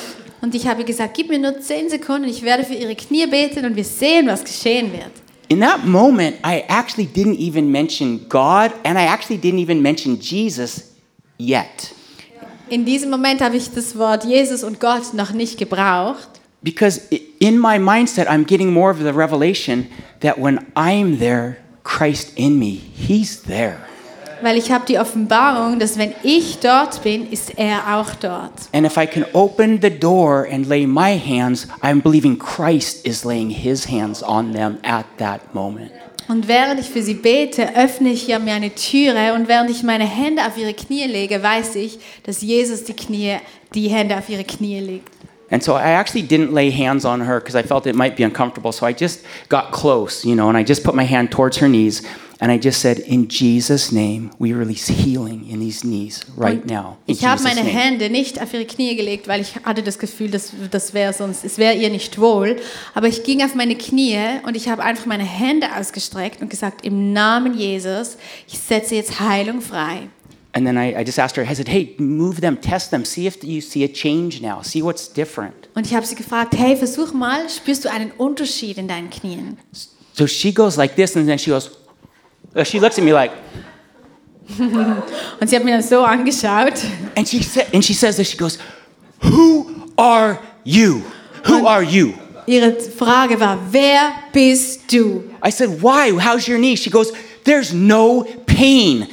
[0.43, 3.65] Und ich habe gesagt, gib mir nur zehn Sekunden, ich werde für ihre Knie beten
[3.65, 5.11] und wir sehen, was geschehen wird.
[5.49, 10.19] In that moment, I actually didn't even mention God and I actually didn't even mention
[10.21, 10.93] Jesus
[11.39, 11.93] yet.
[12.69, 16.29] In diesem Moment habe ich das Wort Jesus und Gott noch nicht gebraucht,
[16.67, 17.01] Because
[17.39, 19.87] in my mindset, I'm getting more of the revelation
[20.19, 23.79] that when I'm there, Christ in me, He's there.
[24.43, 28.53] weil ich habe die Offenbarung, dass wenn ich dort bin, ist er auch dort.
[28.73, 33.25] And if I can open the door and lay my hands, I'm believing Christ is
[33.25, 35.93] laying His hands on them at that moment.
[36.27, 39.85] Und während ich für sie bete, öffne ich ja mir eine Türe und während ich
[39.85, 43.37] meine Hände auf ihre Knie lege, weiß ich, dass Jesus die Knie,
[43.73, 45.16] die Hände auf ihre Knie legt.
[45.51, 48.25] And so I actually didn't lay hands on her because I felt it might be
[48.25, 48.73] uncomfortable.
[48.73, 51.69] So I just got close, you know, and I just put my hand towards her
[51.69, 52.03] knees
[52.41, 56.99] and I just said, In Jesus' name, we release healing in these knees right now.
[57.07, 57.71] In Ich habe meine name.
[57.71, 61.45] Hände nicht auf ihre Knie gelegt, weil ich hatte das Gefühl, dass das wäre sonst,
[61.45, 62.57] es wäre ihr nicht wohl.
[62.95, 66.85] Aber ich ging auf meine Knie und ich habe einfach meine Hände ausgestreckt und gesagt,
[66.85, 70.09] im Namen Jesus, ich setze jetzt Heilung frei.
[70.57, 73.27] And then I, I just asked her, I said, Hey, move them, test them, see
[73.27, 75.69] if you see a change now, see what's different.
[75.75, 79.59] Und ich habe sie gefragt, hey, versuch mal, spürst du einen Unterschied in deinen Knien?
[80.15, 81.77] So she goes like this, and then she goes,
[82.55, 83.33] uh, she looks at me like,
[84.59, 86.75] Und sie hat mir dann so angeschaut
[87.17, 88.59] and she, sa- and she says this, she goes,
[89.25, 91.03] Who are you?
[91.47, 92.15] Who are you?
[92.47, 95.25] Ihre Frage war, wer bist du?
[95.43, 96.13] I said, Why?
[96.19, 96.77] How's your knee?
[96.77, 97.13] She goes,
[97.45, 99.09] There's no pain.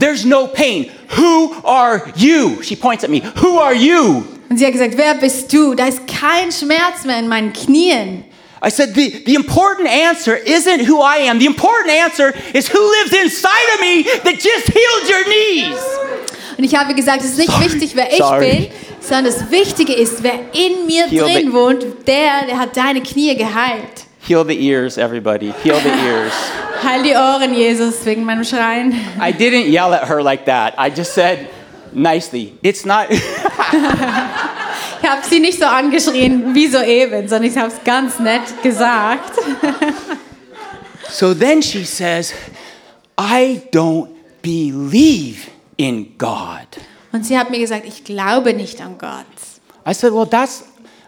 [0.00, 0.90] Th- There's no pain.
[1.16, 2.62] Who are you?
[2.62, 3.20] She points at me.
[3.42, 4.24] Who are you?
[4.48, 5.74] Und sie hat gesagt, wer bist du?
[5.74, 8.24] Da ist kein Schmerz mehr in meinen Knien.
[8.62, 11.38] I said, the, the important answer isn't who I am.
[11.38, 15.78] The important answer is who lives inside of me that just healed your knees.
[16.58, 17.64] Und ich habe gesagt, es ist nicht Sorry.
[17.72, 18.50] wichtig, wer ich Sorry.
[18.50, 18.66] bin,
[19.00, 23.34] sondern das Wichtige ist, wer in mir Heal drin wohnt, der, der hat deine Knie
[23.36, 24.04] geheilt.
[24.26, 25.54] Heal the ears, everybody.
[25.62, 26.32] Heal the ears.
[26.82, 28.92] Heil die Ohren, Jesus, wegen meinem Schreien.
[29.20, 30.74] I didn't yell at her like that.
[30.78, 31.48] I just said
[31.92, 32.54] nicely.
[32.62, 33.08] It's not.
[35.02, 39.32] Ich habe sie nicht so angeschrien wie soeben, sondern ich habe es ganz nett gesagt.
[41.10, 42.34] so then she says,
[43.18, 44.08] I don't
[44.42, 46.66] believe in God.
[47.12, 49.24] Und sie hat mir gesagt, ich glaube nicht an Gott.
[49.86, 50.64] I said, Well, that's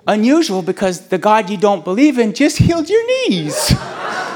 [0.06, 3.74] unusual because the God you don't believe in just healed your knees.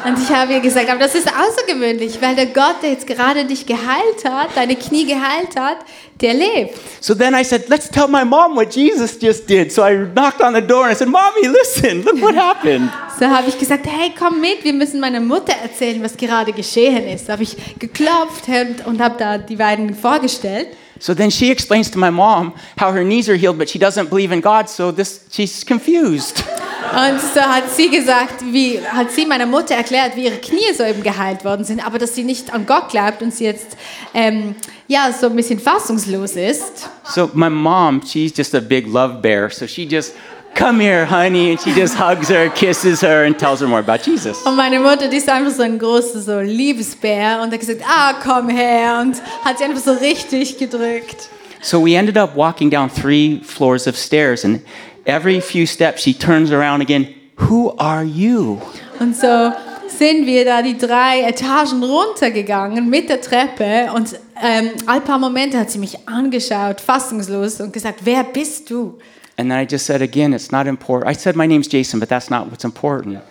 [0.07, 3.45] Und ich habe ihr gesagt, aber das ist außergewöhnlich, weil der Gott, der jetzt gerade
[3.45, 5.79] dich geheilt hat, deine Knie geheilt hat,
[6.21, 6.79] der lebt.
[7.01, 9.73] So then I said, let's tell my mom what Jesus just did.
[9.73, 12.89] So I knocked on the door and I said, Mommy, listen, look what happened.
[13.19, 17.09] So habe ich gesagt, hey, komm mit, wir müssen meiner Mutter erzählen, was gerade geschehen
[17.09, 17.29] ist.
[17.29, 20.69] Da habe ich geklopft und, und habe da die beiden vorgestellt.
[20.99, 24.09] So then she explains to my mom how her knees are healed, but she doesn't
[24.09, 26.43] believe in God, so this she's confused.
[26.93, 30.85] Und so hat sie gesagt, wie hat sie meiner Mutter erklärt, wie ihre Knie so
[30.85, 33.77] eben geheilt worden sind, aber dass sie nicht an Gott glaubt und sie jetzt
[34.15, 34.55] ähm,
[34.87, 36.89] ja so ein bisschen fassungslos ist.
[37.05, 40.15] So my mom, she's just a big love bear, so she just
[40.57, 44.03] come here, honey, and she just hugs her, kisses her, and tells her more about
[44.03, 44.43] Jesus.
[44.45, 48.15] Und meine Mutter, die ist einfach so ein großer so Liebesbär und hat gesagt, ah,
[48.23, 51.29] komm her und hat sie einfach so richtig gedrückt.
[51.61, 54.63] So we ended up walking down three floors of stairs, and
[55.05, 57.09] every few steps she turns around again.
[57.51, 58.59] Who are you?
[58.99, 59.53] Und so
[59.89, 65.59] sind wir da die drei Etagen runtergegangen mit der Treppe und ähm, ein paar Momente
[65.59, 68.99] hat sie mich angeschaut, fassungslos und gesagt, wer bist du?
[69.39, 71.09] And then I just said again, it's not important.
[71.09, 73.23] I said my name's Jason, but that's not what's important.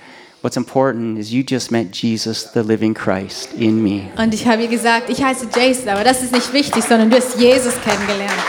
[0.41, 4.11] What's important is you just met Jesus, the living Christ, in me.
[4.15, 7.17] Und ich habe ihr gesagt, ich heiße Jason, aber das ist nicht wichtig, sondern du
[7.17, 8.39] hast Jesus kennengelernt.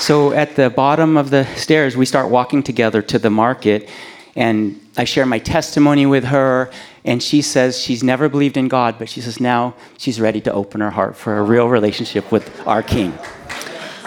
[0.00, 3.88] So at the bottom of the stairs, we start walking together to the market,
[4.34, 6.70] and I share my testimony with her.
[7.04, 10.52] And she says she's never believed in God, but she says now she's ready to
[10.52, 13.12] open her heart for a real relationship with our King.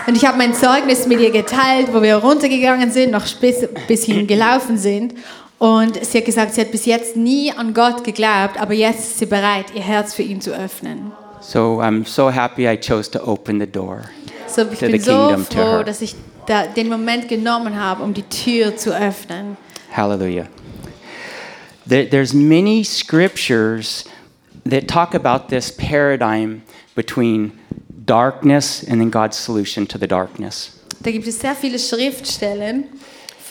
[0.07, 4.27] Und ich habe mein Zeugnis mit ihr geteilt, wo wir runtergegangen sind, noch bis, hin
[4.27, 5.13] gelaufen sind.
[5.59, 9.19] Und sie hat gesagt, sie hat bis jetzt nie an Gott geglaubt, aber jetzt ist
[9.19, 11.11] sie bereit, ihr Herz für ihn zu öffnen.
[11.39, 14.01] So I'm so happy I chose to open the door.
[14.47, 18.13] So, ich To the bin so froh, dass ich da den Moment genommen habe, um
[18.13, 19.55] die Tür zu öffnen.
[19.95, 20.47] Hallelujah.
[21.87, 24.05] There, there's many scriptures
[24.69, 26.63] that talk about this paradigm
[26.95, 27.53] between
[28.05, 30.71] darkness and then God's solution to the darkness.
[31.01, 32.85] Da gibt es sehr viele Schriftstellen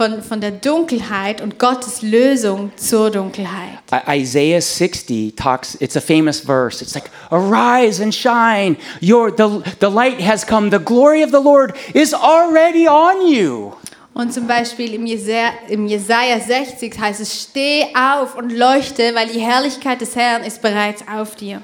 [0.00, 3.80] von, von der Dunkelheit und Gottes Lösung zur Dunkelheit.
[4.08, 6.80] Isaiah 60 talks, it's a famous verse.
[6.80, 8.76] It's like, arise and shine.
[9.02, 10.70] Your, the, the light has come.
[10.70, 13.72] The glory of the Lord is already on you.
[14.14, 19.28] Und zum Beispiel im Jesaja, im Jesaja 60 heißt es, steh auf und leuchte, weil
[19.28, 21.62] die Herrlichkeit des Herrn ist bereits auf dir.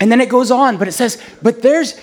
[0.00, 1.96] And then it goes on, but it says, but there's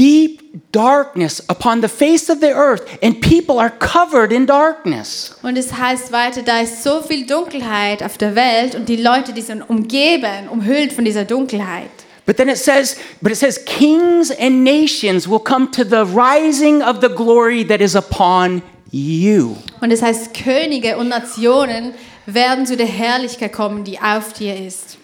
[0.00, 5.36] deep darkness upon the face of the earth, and people are covered in darkness.
[5.42, 9.34] Und es heißt weiter, da ist so viel Dunkelheit auf der Welt und die Leute,
[9.34, 11.90] die sind umgeben, umhüllt von dieser Dunkelheit.
[12.24, 16.80] But then it says, but it says, kings and nations will come to the rising
[16.82, 19.56] of the glory that is upon you.
[19.82, 21.92] Und es heißt, Könige und Nationen
[22.24, 24.96] werden zu der Herrlichkeit kommen, die auf dir ist.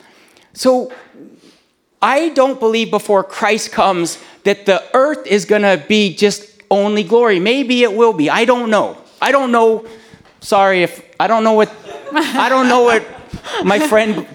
[0.54, 0.90] So
[2.00, 7.02] I don't believe before Christ comes that the earth is going to be just only
[7.02, 7.40] glory.
[7.40, 8.30] Maybe it will be.
[8.30, 8.96] I don't know.
[9.20, 9.86] I don't know.
[10.40, 11.72] Sorry if I don't know what
[12.12, 13.04] I don't know what
[13.64, 14.26] my friend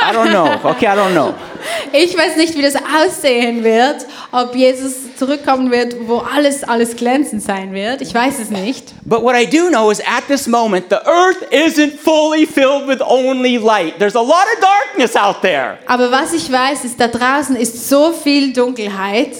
[0.00, 0.60] I don't know.
[0.72, 1.34] Okay, I don't know.
[1.92, 7.42] Ich weiß nicht, wie das aussehen wird, ob Jesus zurückkommen wird, wo alles, alles glänzend
[7.42, 8.00] sein wird.
[8.00, 8.94] Ich weiß es nicht.
[9.04, 13.00] But what I do know is at this moment the earth isn't fully filled with
[13.00, 13.98] only light.
[13.98, 15.78] There's a lot of darkness out there.
[15.86, 19.36] Aber was ich weiß, ist, da draußen ist so viel Dunkelheit.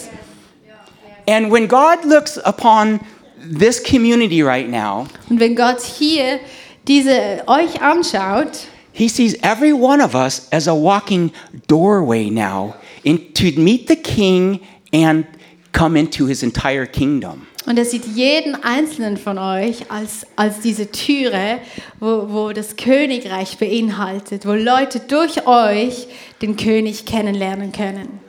[1.29, 3.01] And when God looks upon
[3.41, 6.41] this community right now, Und wenn Gott hier
[6.89, 11.31] diese euch anschaut, He sees every one of us as a walking
[11.69, 12.75] doorway now
[13.05, 14.61] in, to meet the King
[14.93, 15.27] and
[15.73, 17.47] come into his entire kingdom.
[17.67, 21.59] und er sieht jeden einzelnen von euch als, als diese Türe,
[22.01, 26.09] wo, wo das Königreich beinhaltet, wo Leute durch euch
[26.43, 28.21] den König kennenlernen können.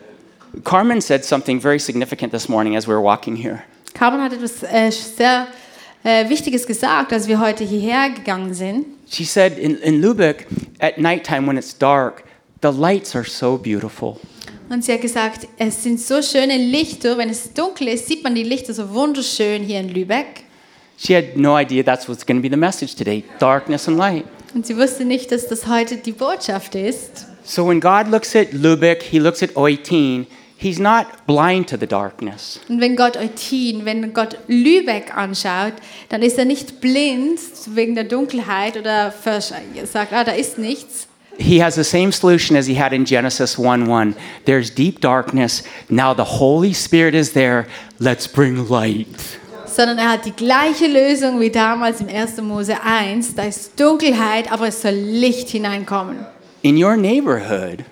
[0.64, 3.64] Carmen said something very significant this morning as we were walking here.
[3.94, 5.48] Carmen hat etwas äh, sehr
[6.04, 8.86] äh, Wichtiges gesagt, als wir heute hierher gegangen sind.
[9.10, 10.46] She said in, in Lubeck,
[10.80, 12.24] at nighttime when it's dark,
[12.62, 14.20] the lights are so beautiful.
[14.72, 17.18] Und sie hat gesagt, es sind so schöne Lichter.
[17.18, 20.46] Wenn es dunkel ist, sieht man die Lichter so wunderschön hier in Lübeck.
[20.98, 24.24] She had no idea that's what's going to be the message today darkness and light.
[24.54, 27.26] Und sie wusste nicht, dass das heute die Botschaft ist.
[27.44, 31.88] So when God looks at Lubeck, he looks at Oitin, he's not blind to the
[31.88, 32.62] darkness.
[32.70, 35.74] Und wenn Gott Eutin, wenn Gott Lübeck anschaut,
[36.08, 37.40] dann ist er nicht blind
[37.74, 39.14] wegen der Dunkelheit oder
[39.84, 41.08] sagt, ah, da ist nichts.
[41.42, 44.16] He has the same solution as he had in Genesis 1 1.
[44.46, 45.64] There's deep darkness.
[45.90, 47.68] Now the Holy Spirit is there.
[48.00, 49.40] Let's bring light.
[49.66, 52.42] sondern er hat die gleiche Lösung wie damals im 1.
[52.42, 53.36] Mose 1.
[53.36, 56.26] Da ist Dunkelheit, aber es soll Licht hineinkommen.
[56.62, 57.86] In your neighborhood,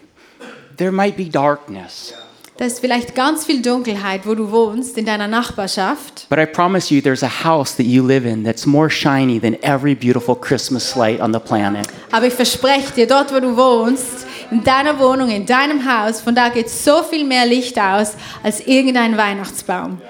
[0.78, 2.14] there might be darkness.
[2.60, 6.28] Da ist vielleicht ganz viel Dunkelheit, wo du wohnst, in deiner Nachbarschaft.
[6.30, 9.56] But I promise you, there's a house that you live in that's more shiny than
[9.64, 11.88] every beautiful Christmas light on the planet.
[12.12, 16.36] Aber ich verspreche dir, dort, wo du wohnst, in deiner Wohnung, in deinem Haus, von
[16.36, 20.02] da geht so viel mehr Licht aus als irgendein Weihnachtsbaum.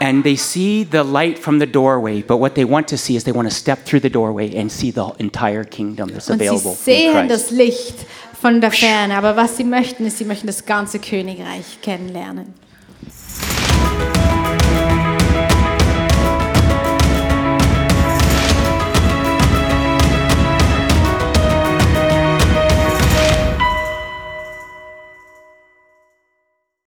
[0.00, 3.22] And they see the light from the doorway, but what they want to see is
[3.22, 6.48] they want to step through the doorway and see the entire kingdom that's Und sie
[6.48, 8.04] available sehen das Licht
[8.44, 9.16] von der Ferne.
[9.16, 12.52] Aber was sie möchten, ist, sie möchten das ganze Königreich kennenlernen.